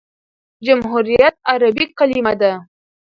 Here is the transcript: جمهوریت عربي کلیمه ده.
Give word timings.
جمهوریت 0.67 1.35
عربي 1.51 1.85
کلیمه 1.99 2.33
ده. 2.41 2.51